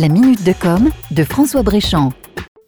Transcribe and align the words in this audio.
La 0.00 0.08
minute 0.08 0.42
de 0.44 0.54
com 0.54 0.88
de 1.10 1.24
François 1.24 1.62
Bréchamp. 1.62 2.14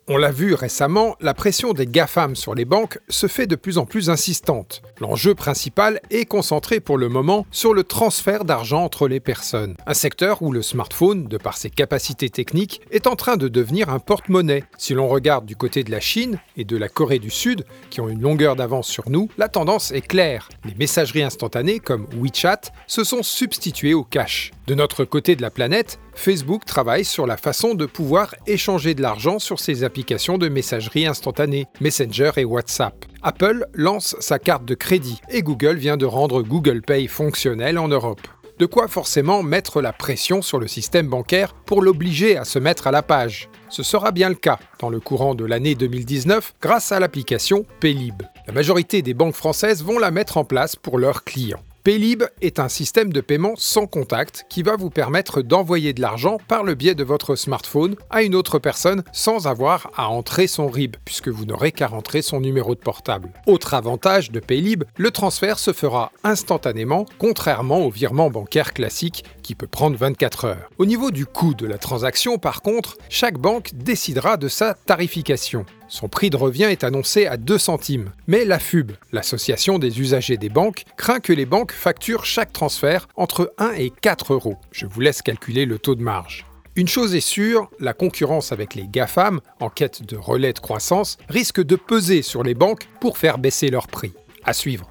On 0.07 0.19
l'a 0.19 0.33
vu 0.33 0.53
récemment, 0.53 1.17
la 1.23 1.33
pression 1.33 1.73
des 1.73 1.87
GAFAM 1.87 2.37
sur 2.37 2.55
les 2.55 2.67
banques 2.67 2.99
se 3.09 3.27
fait 3.27 3.47
de 3.47 3.57
plus 3.57 3.79
en 3.79 3.87
plus 3.87 4.11
insistante. 4.11 4.83
L'enjeu 5.01 5.35
principal 5.35 6.01
est 6.11 6.27
concentré 6.27 6.81
pour 6.81 6.99
le 6.99 7.09
moment 7.09 7.47
sur 7.51 7.73
le 7.73 7.85
transfert 7.85 8.45
d'argent 8.45 8.85
entre 8.85 9.09
les 9.09 9.21
personnes. 9.21 9.77
Un 9.87 9.95
secteur 9.95 10.43
où 10.43 10.53
le 10.53 10.61
smartphone, 10.61 11.25
de 11.25 11.39
par 11.39 11.57
ses 11.57 11.71
capacités 11.71 12.29
techniques, 12.29 12.83
est 12.91 13.07
en 13.07 13.17
train 13.17 13.39
de 13.39 13.49
devenir 13.49 13.89
un 13.89 13.99
porte-monnaie. 13.99 14.65
Si 14.77 14.93
l'on 14.93 15.09
regarde 15.09 15.47
du 15.47 15.57
côté 15.57 15.85
de 15.85 15.91
la 15.91 16.01
Chine 16.01 16.39
et 16.59 16.65
de 16.65 16.77
la 16.77 16.91
Corée 16.91 17.19
du 17.19 17.31
Sud, 17.31 17.65
qui 17.89 18.03
ont 18.03 18.11
une 18.11 18.21
longueur 18.21 18.57
d'avance 18.57 18.89
sur 18.89 19.09
nous, 19.09 19.31
la 19.39 19.49
tendance 19.49 19.91
est 19.93 20.07
claire. 20.07 20.51
Les 20.67 20.75
messageries 20.75 21.23
instantanées 21.23 21.79
comme 21.79 22.07
WeChat 22.21 22.61
se 22.87 23.05
sont 23.05 23.23
substituées 23.23 23.95
au 23.95 24.05
cash. 24.05 24.51
De 24.69 24.77
notre 24.77 25.05
côté 25.05 25.35
de 25.35 25.43
la 25.43 25.51
planète, 25.51 25.99
Facebook 26.15 26.65
travaille 26.65 27.05
sur 27.05 27.27
la 27.27 27.37
façon 27.37 27.75
de 27.75 27.85
pouvoir 27.85 28.33
échanger 28.47 28.95
de 28.95 29.03
l'argent 29.03 29.41
sur 29.41 29.59
ses 29.59 29.83
applications 29.83 30.39
de 30.39 30.49
messagerie 30.49 31.05
instantanée, 31.05 31.67
Messenger 31.81 32.31
et 32.37 32.45
WhatsApp. 32.45 32.95
Apple 33.23 33.67
lance 33.75 34.15
sa 34.21 34.39
carte 34.39 34.65
de 34.65 34.77
crédit 34.77 35.21
et 35.31 35.43
Google 35.43 35.79
vient 35.79 35.97
de 35.97 36.07
rendre 36.07 36.43
Google 36.43 36.83
Pay 36.83 37.09
fonctionnel 37.09 37.77
en 37.77 37.89
Europe. 37.89 38.21
De 38.61 38.67
quoi 38.67 38.87
forcément 38.87 39.43
mettre 39.43 39.81
la 39.81 39.93
pression 39.93 40.43
sur 40.43 40.61
le 40.61 40.69
système 40.69 41.09
bancaire 41.09 41.55
pour 41.55 41.83
l'obliger 41.83 42.37
à 42.37 42.45
se 42.45 42.61
mettre 42.61 42.87
à 42.87 42.93
la 42.93 43.03
page. 43.03 43.49
Ce 43.69 43.83
sera 43.83 44.13
bien 44.13 44.29
le 44.29 44.37
cas 44.37 44.61
dans 44.79 44.91
le 44.91 45.01
courant 45.01 45.35
de 45.35 45.45
l'année 45.45 45.75
2019 45.75 46.55
grâce 46.63 46.93
à 46.93 47.01
l'application 47.01 47.67
Paylib. 47.81 48.23
La 48.47 48.53
majorité 48.53 49.03
des 49.03 49.15
banques 49.15 49.35
françaises 49.35 49.83
vont 49.83 49.99
la 49.99 50.13
mettre 50.13 50.37
en 50.37 50.45
place 50.45 50.77
pour 50.77 50.99
leurs 50.99 51.25
clients. 51.25 51.65
Paylib 51.85 52.23
est 52.41 52.61
un 52.61 52.69
système 52.69 53.13
de 53.13 53.21
paiement 53.21 53.55
sans 53.57 53.89
contact 53.89 54.47
qui 54.49 54.63
va 54.63 54.77
vous 54.77 54.89
permettre 54.89 55.43
d'envoyer 55.43 55.93
de 55.93 56.01
l'argent 56.01 56.39
par 56.47 56.63
le 56.63 56.77
biais 56.77 56.95
de 56.95 57.03
votre 57.03 57.35
smartphone 57.35 57.97
à 58.09 58.23
une 58.23 58.37
autre 58.37 58.61
personne 58.61 59.03
sans 59.13 59.49
avoir 59.49 59.91
à 59.97 60.09
entrer 60.09 60.47
son 60.47 60.69
RIB, 60.69 60.95
puisque 61.05 61.27
vous 61.27 61.45
n'aurez 61.45 61.73
qu'à 61.73 61.89
rentrer 61.89 62.23
son 62.23 62.39
numéro 62.39 62.77
de 62.77 62.81
portable. 62.81 63.33
Autre 63.49 63.75
avantage 63.75 64.31
de 64.31 64.39
Paylib, 64.39 64.85
le 64.97 65.11
transfert 65.11 65.59
se 65.59 65.73
fera 65.73 66.13
instantanément, 66.23 67.05
contrairement 67.19 67.81
au 67.81 67.91
virement 67.91 68.31
bancaire 68.31 68.75
classique 68.75 69.25
qui 69.43 69.57
peut 69.57 69.67
prendre 69.67 69.97
24 69.97 70.45
heures. 70.45 70.71
Au 70.79 70.87
niveau 70.87 71.11
du 71.11 71.27
coût 71.27 71.55
de 71.55 71.67
la 71.67 71.79
transaction, 71.79 72.39
par 72.39 72.63
contre, 72.63 72.97
chaque 73.09 73.39
banque 73.39 73.71
décidera 73.75 74.37
de 74.37 74.47
sa 74.47 74.75
tarification. 74.75 75.67
Son 75.93 76.09
prix 76.09 76.31
de 76.31 76.39
revient 76.39 76.65
est 76.71 76.85
annoncé 76.85 77.27
à 77.27 77.37
2 77.37 77.59
centimes. 77.59 78.13
Mais 78.27 78.47
la 78.47 78.59
FUB, 78.59 78.93
l'association 79.13 79.79
des 79.79 80.01
usagers 80.01 80.39
des 80.39 80.49
banques, 80.49 80.85
craint 80.97 81.21
que 81.21 81.35
les 81.35 81.45
banques 81.45 81.73
facturent 81.73 82.25
chaque 82.25 82.51
transfert 82.51 83.09
entre 83.15 83.53
1 83.59 83.73
et 83.73 83.93
4 84.01 84.33
euros. 84.33 84.57
Je 84.71 84.87
vous 84.87 85.03
laisse 85.03 85.21
calculer 85.21 85.67
le 85.67 85.79
taux 85.79 85.95
de 85.95 86.03
marge. 86.03 86.47
Une 86.77 86.89
chose 86.89 87.15
est 87.15 87.21
sûre, 87.21 87.69
la 87.79 87.93
concurrence 87.93 88.53
avec 88.53 88.75
les 88.75 88.87
GAFAM, 88.89 89.41
en 89.61 89.69
quête 89.69 90.03
de 90.03 90.17
relais 90.17 90.55
de 90.55 90.61
croissance, 90.61 91.19
risque 91.29 91.63
de 91.63 91.77
peser 91.77 92.23
sur 92.23 92.43
les 92.43 92.55
banques 92.55 92.89
pour 92.99 93.19
faire 93.19 93.37
baisser 93.37 93.69
leurs 93.69 93.89
prix. 93.89 94.15
À 94.45 94.55
suivre. 94.55 94.91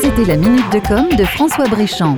C'était 0.00 0.26
la 0.26 0.36
minute 0.36 0.72
de 0.72 0.78
com 0.78 1.08
de 1.16 1.24
François 1.24 1.66
Bréchamp. 1.66 2.16